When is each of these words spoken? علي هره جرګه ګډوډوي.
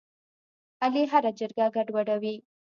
علي 0.83 1.03
هره 1.11 1.31
جرګه 1.39 1.65
ګډوډوي. 1.75 2.35